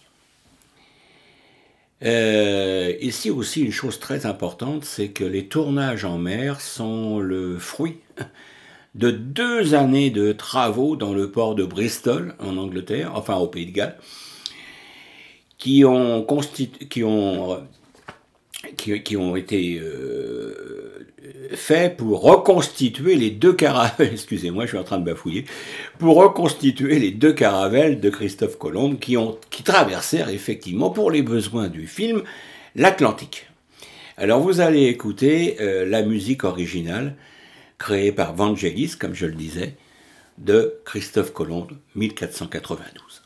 Euh, 2.03 2.93
ici 3.01 3.31
aussi 3.31 3.63
une 3.63 3.73
chose 3.73 3.99
très 3.99 4.27
importante, 4.27 4.85
c'est 4.85 5.09
que 5.09 5.25
les 5.25 5.47
tournages 5.49 6.05
en 6.05 6.19
mer 6.19 6.61
sont 6.61 7.21
le 7.21 7.59
fruit 7.59 7.97
de 8.95 9.11
deux 9.11 9.75
années 9.75 10.11
de 10.11 10.33
travaux 10.33 10.97
dans 10.97 11.15
le 11.15 11.31
port 11.31 11.55
de 11.55 11.65
Bristol 11.65 12.35
en 12.41 12.57
Angleterre, 12.59 13.13
enfin 13.15 13.37
au 13.37 13.47
Pays 13.49 13.67
de 13.67 13.73
Galles, 13.73 13.99
qui 15.59 15.85
ont, 15.85 16.23
constitu- 16.23 16.87
qui 16.89 17.03
ont, 17.05 17.63
qui, 18.77 19.17
ont 19.17 19.37
été 19.37 19.79
euh, 19.81 20.86
faits 21.55 21.97
pour 21.97 22.23
reconstituer 22.23 23.17
les 23.17 23.31
deux 23.31 23.53
caravelles, 23.53 24.09
excusez-moi, 24.13 24.65
je 24.65 24.71
suis 24.71 24.79
en 24.79 24.85
train 24.85 24.99
de 24.99 25.05
bafouiller, 25.05 25.45
pour 25.99 26.17
reconstituer 26.17 26.99
les 26.99 27.11
deux 27.11 27.33
caravelles 27.33 28.01
de 28.01 28.11
Christophe 28.11 28.59
Colomb 28.59 28.97
qui, 28.97 29.17
ont, 29.17 29.39
qui 29.51 29.63
traversèrent 29.63 30.29
effectivement, 30.29 30.91
pour 30.91 31.11
les 31.11 31.23
besoins 31.23 31.69
du 31.69 31.87
film, 31.87 32.23
l'Atlantique. 32.75 33.47
Alors 34.17 34.41
vous 34.41 34.61
allez 34.61 34.85
écouter 34.85 35.57
euh, 35.61 35.85
la 35.85 36.03
musique 36.03 36.45
originale 36.45 37.17
créée 37.79 38.13
par 38.13 38.35
Vangelis, 38.35 38.97
comme 38.99 39.15
je 39.15 39.27
le 39.27 39.35
disais, 39.35 39.75
de 40.39 40.81
Christophe 40.85 41.33
Colomb, 41.33 41.69
1492. 41.95 43.26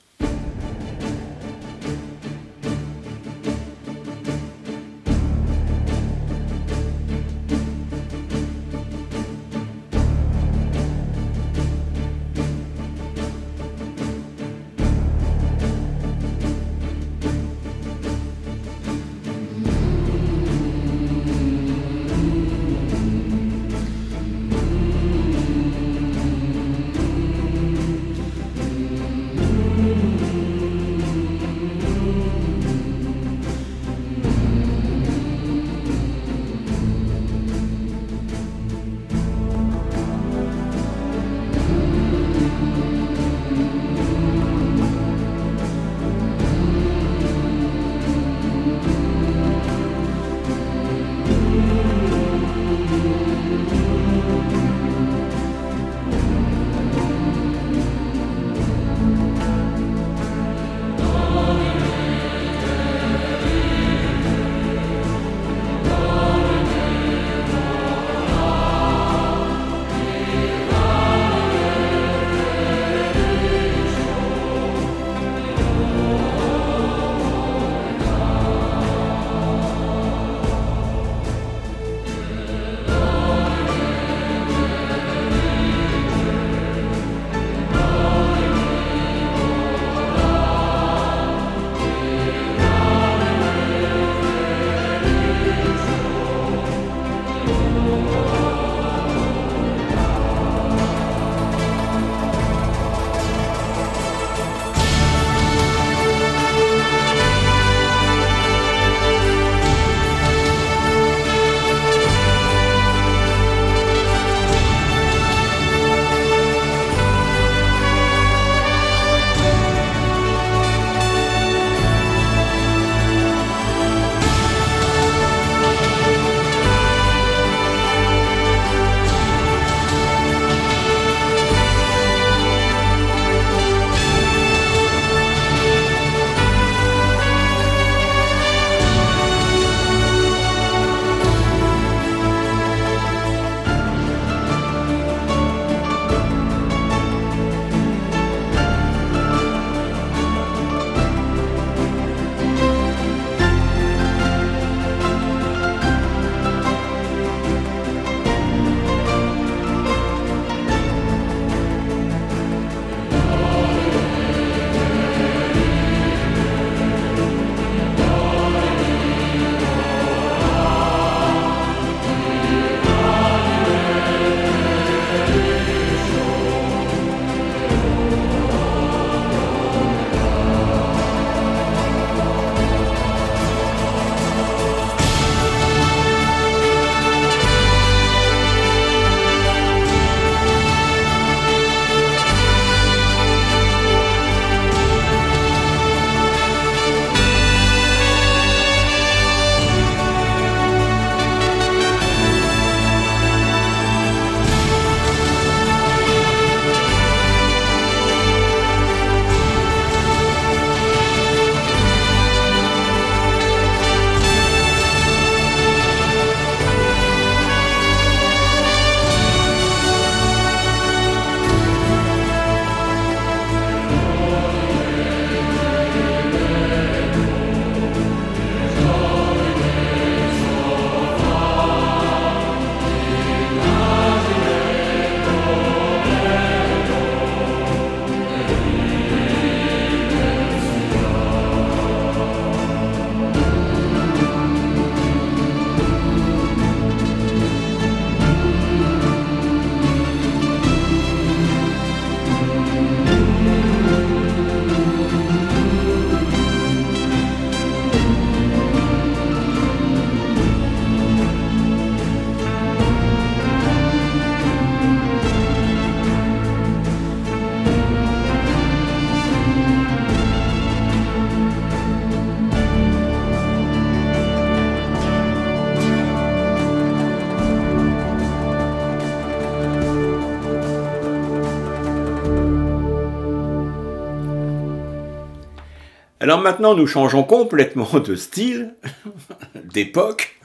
Alors 286.30 286.42
maintenant, 286.42 286.76
nous 286.76 286.86
changeons 286.86 287.24
complètement 287.24 287.98
de 287.98 288.14
style, 288.14 288.76
d'époque, 289.64 290.36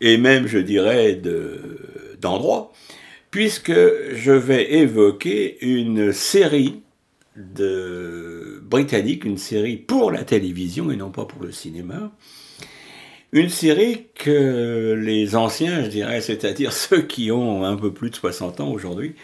et 0.00 0.16
même, 0.16 0.46
je 0.46 0.58
dirais, 0.58 1.14
de- 1.16 2.14
d'endroit, 2.20 2.72
puisque 3.32 3.72
je 3.72 4.30
vais 4.30 4.74
évoquer 4.74 5.58
une 5.60 6.12
série 6.12 6.82
britannique, 8.62 9.24
une 9.24 9.38
série 9.38 9.76
pour 9.76 10.12
la 10.12 10.22
télévision 10.22 10.92
et 10.92 10.96
non 10.96 11.10
pas 11.10 11.24
pour 11.24 11.42
le 11.42 11.50
cinéma. 11.50 12.12
Une 13.32 13.48
série 13.48 14.06
que 14.14 14.96
les 15.04 15.34
anciens, 15.34 15.82
je 15.82 15.88
dirais, 15.88 16.20
c'est-à-dire 16.20 16.72
ceux 16.72 17.02
qui 17.02 17.32
ont 17.32 17.64
un 17.64 17.74
peu 17.74 17.92
plus 17.92 18.10
de 18.10 18.14
60 18.14 18.60
ans 18.60 18.70
aujourd'hui, 18.70 19.16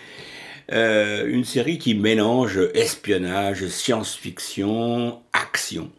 euh, 0.70 1.26
une 1.26 1.44
série 1.44 1.78
qui 1.78 1.94
mélange 1.94 2.58
espionnage, 2.74 3.66
science-fiction, 3.68 5.20
action, 5.32 5.90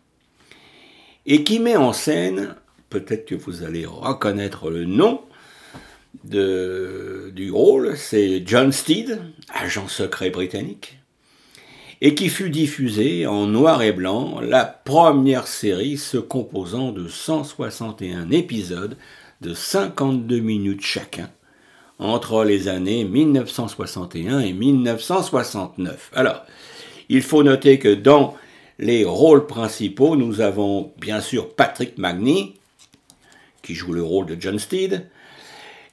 et 1.26 1.44
qui 1.44 1.60
met 1.60 1.76
en 1.76 1.94
scène, 1.94 2.56
peut-être 2.90 3.26
que 3.26 3.36
vous 3.36 3.64
allez 3.64 3.86
reconnaître 3.86 4.70
le 4.70 4.86
nom 4.86 5.22
de, 6.24 7.32
du 7.36 7.52
rôle, 7.52 7.98
c'est 7.98 8.44
John 8.46 8.72
Steed, 8.72 9.22
agent 9.54 9.88
secret 9.88 10.30
britannique, 10.30 11.00
et 12.02 12.16
qui 12.16 12.30
fut 12.30 12.50
diffusé 12.50 13.28
en 13.28 13.48
noir 13.48 13.82
et 13.82 13.92
blanc, 13.92 14.40
la 14.40 14.66
première 14.66 15.48
série 15.48 15.98
se 15.98 16.18
composant 16.18 16.92
de 16.92 17.08
161 17.08 18.32
épisodes 18.32 18.98
de 19.42 19.54
52 19.54 20.40
minutes 20.40 20.82
chacun, 20.82 21.30
entre 22.00 22.46
les 22.46 22.70
années 22.70 23.04
1961 23.04 24.40
et 24.40 24.54
1969. 24.54 26.12
Alors, 26.16 26.46
il 27.10 27.22
faut 27.22 27.44
noter 27.44 27.78
que 27.78 27.94
dans 27.94 28.36
les 28.80 29.04
rôles 29.04 29.46
principaux, 29.46 30.16
nous 30.16 30.40
avons 30.40 30.94
bien 31.00 31.20
sûr 31.20 31.54
Patrick 31.54 31.98
Magny, 31.98 32.56
qui 33.62 33.76
joue 33.76 33.92
le 33.92 34.04
rôle 34.04 34.26
de 34.26 34.38
John 34.40 34.58
Steed, 34.58 35.08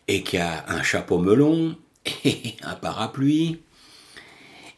et 0.07 0.23
qui 0.23 0.39
a 0.39 0.65
un 0.69 0.83
chapeau 0.83 1.19
melon 1.19 1.75
et 2.25 2.55
un 2.63 2.75
parapluie. 2.75 3.59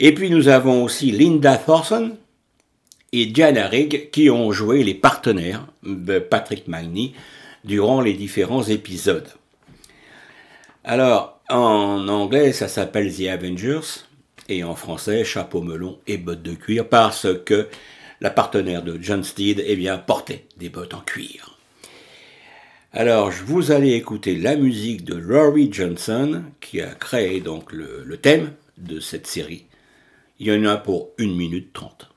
Et 0.01 0.15
puis 0.15 0.31
nous 0.31 0.49
avons 0.49 0.85
aussi 0.85 1.11
Linda 1.11 1.57
Thorson 1.59 2.17
et 3.13 3.27
Diana 3.27 3.67
Rigg 3.67 4.11
qui 4.11 4.31
ont 4.31 4.53
joué 4.53 4.85
les 4.85 4.95
partenaires 4.95 5.67
de 5.83 6.19
Patrick 6.19 6.69
Magny 6.69 7.15
durant 7.65 8.01
les 8.01 8.15
différents 8.15 8.63
épisodes. 8.63 9.29
Alors, 10.85 11.41
en 11.49 12.09
anglais, 12.09 12.53
ça 12.53 12.69
s'appelle 12.69 13.15
The 13.15 13.29
Avengers, 13.29 14.05
et 14.49 14.65
en 14.65 14.75
français, 14.75 15.25
chapeau 15.25 15.61
melon 15.61 15.99
et 16.07 16.17
bottes 16.17 16.43
de 16.43 16.55
cuir, 16.55 16.89
parce 16.89 17.27
que 17.45 17.69
la 18.21 18.31
partenaire 18.31 18.83
de 18.83 18.99
John 19.01 19.25
Steed, 19.25 19.63
eh 19.67 19.77
bien, 19.77 19.99
portait 19.99 20.47
des 20.57 20.69
bottes 20.69 20.95
en 20.95 21.01
cuir. 21.01 21.59
Alors, 22.93 23.31
je 23.31 23.45
vous 23.45 23.71
allez 23.71 23.93
écouter 23.93 24.37
la 24.37 24.57
musique 24.57 25.05
de 25.05 25.23
Rory 25.23 25.69
Johnson, 25.71 26.45
qui 26.61 26.81
a 26.81 26.95
créé 26.95 27.41
donc 27.41 27.73
le, 27.73 28.03
le 28.05 28.17
thème 28.17 28.53
de 28.79 29.01
cette 29.01 29.27
série. 29.27 29.67
Il 30.39 30.47
y 30.47 30.53
en 30.53 30.65
a 30.65 30.77
pour 30.77 31.11
1 31.19 31.27
minute 31.27 31.73
30. 31.73 32.09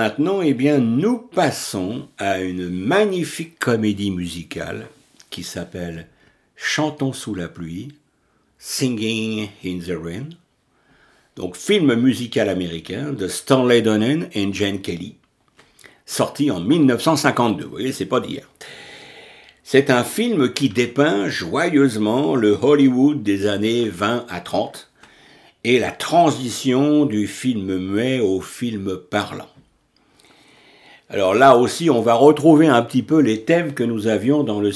Maintenant, 0.00 0.40
eh 0.40 0.54
bien, 0.54 0.78
nous 0.78 1.18
passons 1.18 2.08
à 2.16 2.40
une 2.40 2.70
magnifique 2.70 3.58
comédie 3.58 4.10
musicale 4.10 4.86
qui 5.28 5.42
s'appelle 5.42 6.06
Chantons 6.56 7.12
sous 7.12 7.34
la 7.34 7.48
pluie, 7.48 7.88
Singing 8.56 9.50
in 9.62 9.78
the 9.80 9.92
Rain. 10.02 10.30
Donc, 11.36 11.54
film 11.54 11.94
musical 11.96 12.48
américain 12.48 13.12
de 13.12 13.28
Stanley 13.28 13.82
Donen 13.82 14.30
et 14.32 14.50
Jane 14.54 14.80
Kelly, 14.80 15.16
sorti 16.06 16.50
en 16.50 16.60
1952. 16.60 17.64
Vous 17.64 17.70
voyez, 17.70 17.92
c'est 17.92 18.06
pas 18.06 18.20
d'hier. 18.20 18.48
C'est 19.62 19.90
un 19.90 20.02
film 20.02 20.54
qui 20.54 20.70
dépeint 20.70 21.28
joyeusement 21.28 22.36
le 22.36 22.58
Hollywood 22.58 23.22
des 23.22 23.46
années 23.46 23.90
20 23.90 24.24
à 24.30 24.40
30 24.40 24.90
et 25.64 25.78
la 25.78 25.90
transition 25.90 27.04
du 27.04 27.26
film 27.26 27.76
muet 27.76 28.20
au 28.20 28.40
film 28.40 28.96
parlant. 28.96 29.50
Alors 31.12 31.34
là 31.34 31.56
aussi, 31.56 31.90
on 31.90 32.02
va 32.02 32.14
retrouver 32.14 32.68
un 32.68 32.82
petit 32.82 33.02
peu 33.02 33.20
les 33.20 33.42
thèmes 33.42 33.74
que 33.74 33.82
nous 33.82 34.06
avions 34.06 34.44
dans 34.44 34.60
le, 34.60 34.70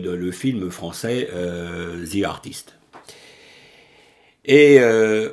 dans 0.00 0.32
film 0.32 0.70
français 0.70 1.28
euh, 1.34 2.06
The 2.06 2.24
Artist. 2.24 2.74
Et 4.44 4.78
euh, 4.78 5.30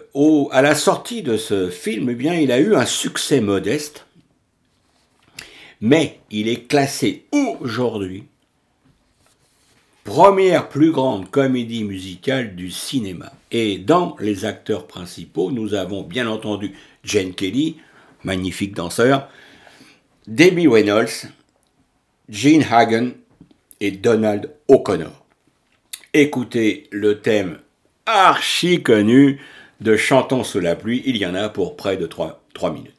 à 0.51 0.63
la 0.63 0.73
sortie 0.73 1.21
de 1.21 1.37
ce 1.37 1.69
film, 1.69 2.09
eh 2.09 2.15
bien, 2.15 2.33
il 2.33 2.51
a 2.51 2.59
eu 2.59 2.75
un 2.75 2.85
succès 2.85 3.41
modeste, 3.41 4.07
mais 5.81 6.19
il 6.31 6.47
est 6.47 6.67
classé 6.67 7.25
aujourd'hui 7.31 8.23
première 10.09 10.69
plus 10.69 10.91
grande 10.91 11.29
comédie 11.29 11.83
musicale 11.83 12.55
du 12.55 12.71
cinéma. 12.71 13.31
Et 13.51 13.77
dans 13.77 14.15
les 14.19 14.43
acteurs 14.43 14.87
principaux, 14.87 15.51
nous 15.51 15.75
avons 15.75 16.01
bien 16.01 16.27
entendu 16.27 16.73
Jane 17.03 17.35
Kelly, 17.35 17.77
magnifique 18.23 18.73
danseur, 18.73 19.29
Debbie 20.29 20.67
Reynolds, 20.67 21.25
Gene 22.29 22.63
Hagen 22.69 23.13
et 23.79 23.89
Donald 23.89 24.53
O'Connor. 24.67 25.25
Écoutez 26.13 26.87
le 26.91 27.19
thème 27.19 27.57
archi 28.05 28.83
connu 28.83 29.41
de 29.81 29.95
Chantons 29.95 30.43
sous 30.43 30.59
la 30.59 30.75
pluie, 30.75 31.01
il 31.07 31.17
y 31.17 31.25
en 31.25 31.33
a 31.33 31.49
pour 31.49 31.75
près 31.75 31.97
de 31.97 32.05
3, 32.05 32.43
3 32.53 32.71
minutes. 32.71 32.98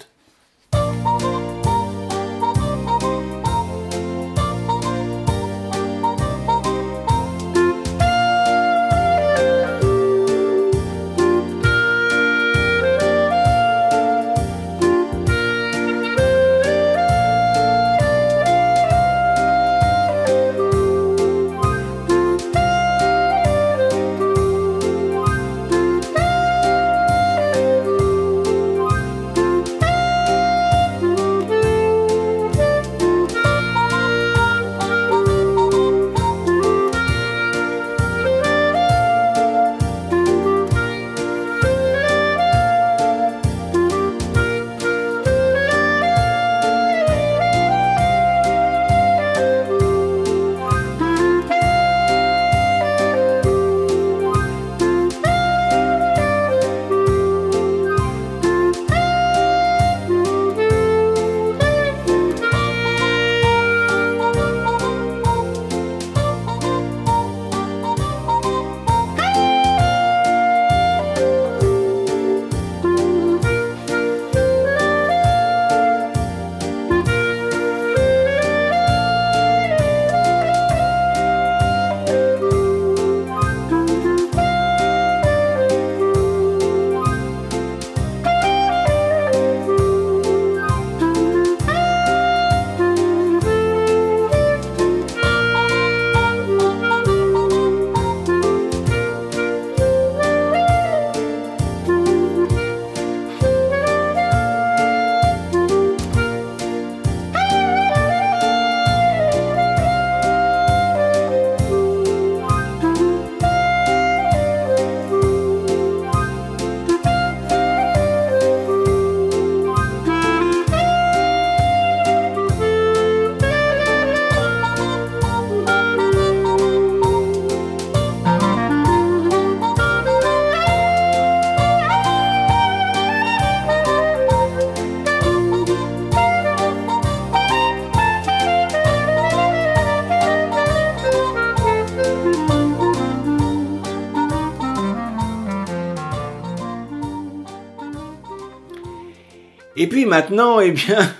Maintenant, 150.11 150.59
eh 150.59 150.73
bien, 150.73 151.15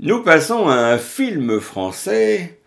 nous 0.00 0.22
passons 0.22 0.66
à 0.66 0.76
un 0.76 0.98
film 0.98 1.60
français 1.60 2.58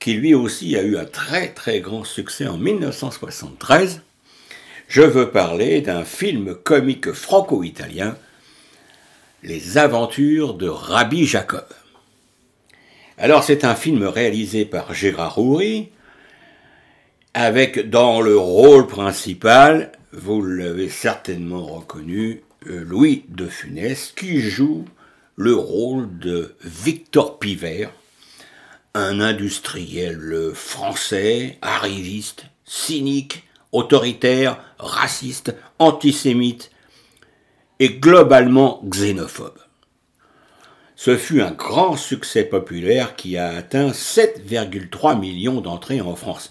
qui 0.00 0.14
lui 0.14 0.34
aussi 0.34 0.76
a 0.76 0.82
eu 0.82 0.96
un 0.96 1.04
très 1.04 1.54
très 1.54 1.78
grand 1.78 2.02
succès 2.02 2.48
en 2.48 2.58
1973. 2.58 4.02
Je 4.88 5.02
veux 5.02 5.30
parler 5.30 5.80
d'un 5.80 6.04
film 6.04 6.56
comique 6.56 7.12
franco-italien, 7.12 8.16
Les 9.44 9.78
aventures 9.78 10.54
de 10.54 10.68
Rabbi 10.68 11.24
Jacob. 11.24 11.66
Alors 13.18 13.44
c'est 13.44 13.64
un 13.64 13.76
film 13.76 14.02
réalisé 14.02 14.64
par 14.64 14.92
Gérard 14.92 15.38
Houry, 15.38 15.90
avec 17.32 17.90
dans 17.90 18.20
le 18.20 18.36
rôle 18.36 18.88
principal, 18.88 19.92
vous 20.10 20.42
l'avez 20.42 20.88
certainement 20.88 21.64
reconnu, 21.64 22.42
Louis 22.68 23.24
de 23.28 23.46
Funès, 23.46 24.12
qui 24.16 24.40
joue 24.40 24.84
le 25.36 25.54
rôle 25.54 26.18
de 26.18 26.54
Victor 26.62 27.38
Pivert, 27.38 27.90
un 28.94 29.20
industriel 29.20 30.52
français, 30.54 31.58
arriviste, 31.62 32.46
cynique, 32.64 33.44
autoritaire, 33.72 34.58
raciste, 34.78 35.54
antisémite 35.78 36.70
et 37.78 37.90
globalement 37.90 38.82
xénophobe. 38.88 39.58
Ce 40.96 41.18
fut 41.18 41.42
un 41.42 41.50
grand 41.50 41.96
succès 41.96 42.44
populaire 42.44 43.16
qui 43.16 43.36
a 43.36 43.50
atteint 43.50 43.90
7,3 43.90 45.18
millions 45.18 45.60
d'entrées 45.60 46.00
en 46.00 46.16
France. 46.16 46.50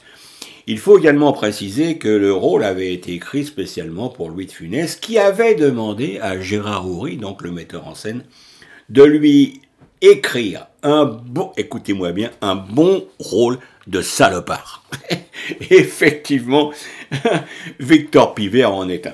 Il 0.67 0.79
faut 0.79 0.97
également 0.97 1.31
préciser 1.31 1.99
que 1.99 2.07
le 2.07 2.33
rôle 2.33 2.63
avait 2.63 2.91
été 2.91 3.13
écrit 3.13 3.45
spécialement 3.45 4.09
pour 4.09 4.29
Louis 4.29 4.47
de 4.47 4.51
Funès, 4.51 4.95
qui 4.95 5.19
avait 5.19 5.53
demandé 5.53 6.17
à 6.19 6.39
Gérard 6.39 6.87
Houry, 6.87 7.17
donc 7.17 7.43
le 7.43 7.51
metteur 7.51 7.87
en 7.87 7.93
scène, 7.93 8.23
de 8.89 9.03
lui 9.03 9.61
écrire 10.01 10.67
un 10.81 11.05
bon, 11.05 11.51
écoutez-moi 11.55 12.13
bien, 12.13 12.31
un 12.41 12.55
bon 12.55 13.05
rôle 13.19 13.59
de 13.85 14.01
salopard. 14.01 14.83
Effectivement, 15.69 16.73
Victor 17.79 18.33
Pivet 18.33 18.65
en 18.65 18.89
est 18.89 19.05
un. 19.05 19.13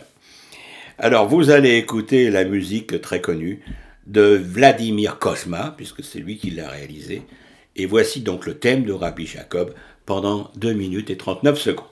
Alors, 0.97 1.27
vous 1.27 1.49
allez 1.49 1.75
écouter 1.77 2.29
la 2.29 2.45
musique 2.45 3.01
très 3.01 3.19
connue 3.19 3.61
de 4.07 4.39
Vladimir 4.41 5.19
Kosma, 5.19 5.73
puisque 5.75 6.03
c'est 6.03 6.19
lui 6.19 6.37
qui 6.37 6.51
l'a 6.51 6.69
réalisé. 6.69 7.23
Et 7.75 7.85
voici 7.85 8.21
donc 8.21 8.45
le 8.45 8.55
thème 8.55 8.83
de 8.83 8.93
Rabbi 8.93 9.25
Jacob 9.25 9.73
pendant 10.11 10.51
2 10.57 10.73
minutes 10.73 11.09
et 11.09 11.15
39 11.15 11.57
secondes. 11.57 11.85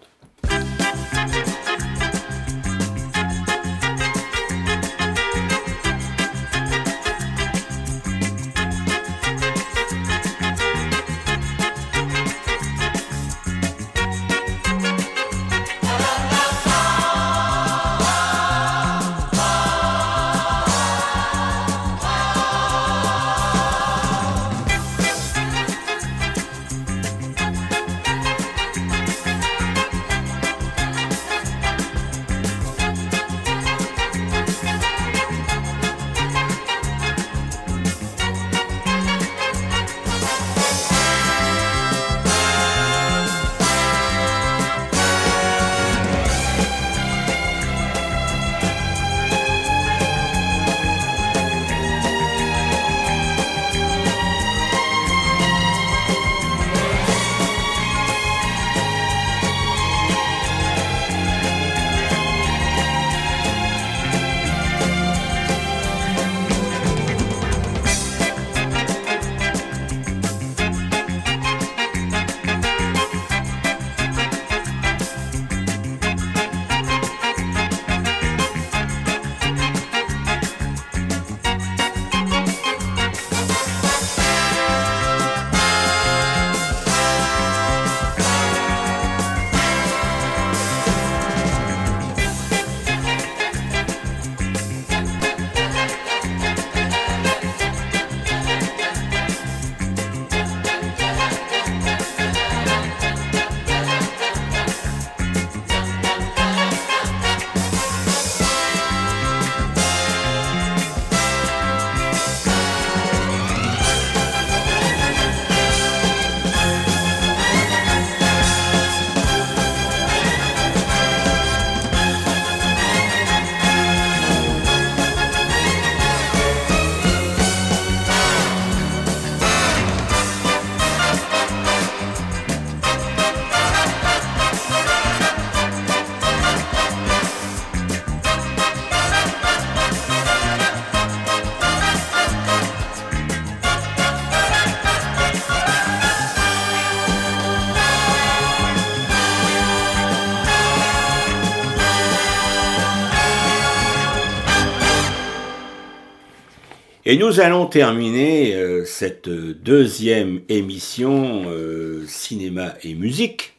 Et 157.10 157.18
nous 157.18 157.40
allons 157.40 157.66
terminer 157.66 158.54
euh, 158.54 158.86
cette 158.86 159.30
deuxième 159.30 160.42
émission 160.48 161.46
euh, 161.48 162.06
cinéma 162.06 162.76
et 162.84 162.94
musique 162.94 163.56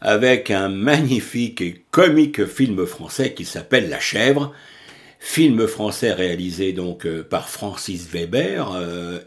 avec 0.00 0.50
un 0.50 0.68
magnifique 0.68 1.60
et 1.60 1.84
comique 1.92 2.46
film 2.46 2.84
français 2.84 3.32
qui 3.32 3.44
s'appelle 3.44 3.88
La 3.88 4.00
Chèvre, 4.00 4.52
film 5.20 5.68
français 5.68 6.12
réalisé 6.12 6.72
donc 6.72 7.06
euh, 7.06 7.22
par 7.22 7.48
Francis 7.48 8.08
Weber 8.10 8.72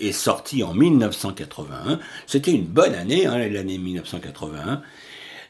et 0.01 0.11
sorti 0.11 0.61
en 0.61 0.73
1981. 0.73 1.99
C'était 2.27 2.51
une 2.51 2.65
bonne 2.65 2.95
année, 2.95 3.27
hein, 3.27 3.37
l'année 3.47 3.77
1981. 3.77 4.81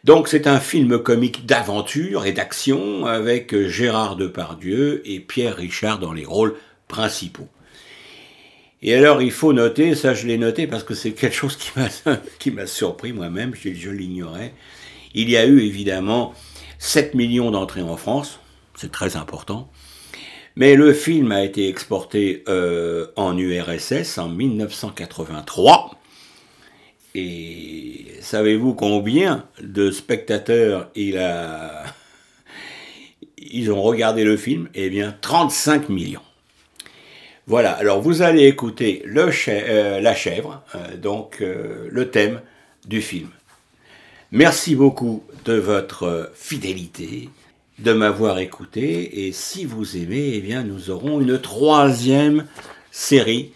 Donc 0.04 0.28
c'est 0.28 0.46
un 0.46 0.60
film 0.60 1.00
comique 1.00 1.48
d'aventure 1.48 2.28
et 2.28 2.32
d'action 2.32 3.08
avec 3.08 3.58
Gérard 3.60 4.18
Depardieu 4.18 5.02
et 5.06 5.20
Pierre 5.20 5.56
Richard 5.56 5.98
dans 5.98 6.14
les 6.14 6.26
rôles 6.26 6.54
principaux. 6.88 7.50
Et 8.84 8.96
alors, 8.96 9.22
il 9.22 9.32
faut 9.32 9.54
noter, 9.54 9.94
ça 9.94 10.14
je 10.14 10.26
l'ai 10.26 10.38
noté 10.38 10.66
parce 10.66 10.84
que 10.84 10.96
c'est 10.96 11.12
quelque 11.12 11.36
chose 11.36 11.56
qui 11.56 12.52
m'a, 12.52 12.66
surpris 12.66 13.14
moi-même, 13.14 13.54
je, 13.54 13.74
je 13.74 13.90
l'ignorais. 13.92 14.54
Il 15.14 15.30
y 15.30 15.38
a 15.38 15.46
eu 15.46 15.62
évidemment 15.62 16.34
7 16.80 17.14
millions 17.14 17.52
d'entrées 17.52 17.84
en 17.84 17.96
France, 17.96 18.40
c'est 18.76 18.92
très 18.92 19.18
important. 19.18 19.70
Mais 20.56 20.76
le 20.76 20.94
film 20.94 21.32
a 21.32 21.44
été 21.44 21.70
exporté 21.70 22.44
euh, 22.50 23.08
en 23.16 23.38
URSS 23.38 24.18
en 24.18 24.30
1983. 24.30 26.02
Et 27.14 28.08
savez-vous 28.22 28.74
combien 28.74 29.46
de 29.62 29.92
spectateurs 29.92 30.90
il 30.96 31.18
a... 31.20 31.84
ils 33.38 33.72
ont 33.72 33.82
regardé 33.82 34.24
le 34.24 34.36
film? 34.36 34.70
Eh 34.74 34.90
bien, 34.90 35.16
35 35.22 35.90
millions. 35.90 36.22
Voilà, 37.48 37.72
alors 37.72 38.02
vous 38.02 38.22
allez 38.22 38.46
écouter 38.46 39.04
euh, 39.08 40.00
La 40.00 40.16
chèvre, 40.16 40.64
euh, 40.76 40.96
donc 40.98 41.42
euh, 41.42 41.88
le 41.90 42.10
thème 42.10 42.42
du 42.86 43.02
film. 43.02 43.30
Merci 44.32 44.76
beaucoup 44.76 45.24
de 45.46 45.54
votre 45.54 46.32
fidélité, 46.36 47.30
de 47.80 47.94
m'avoir 47.94 48.40
écouté, 48.40 49.26
et 49.26 49.32
si 49.32 49.66
vous 49.66 49.98
aimez, 49.98 50.36
eh 50.36 50.40
bien, 50.40 50.64
nous 50.64 50.92
aurons 50.92 51.20
une 51.20 51.42
troisième 51.42 52.46
série 52.92 53.52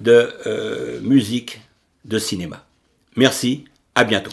de 0.00 1.00
musique 1.02 1.60
de 2.04 2.18
cinéma. 2.18 2.64
Merci, 3.16 3.64
à 3.94 4.04
bientôt. 4.04 4.30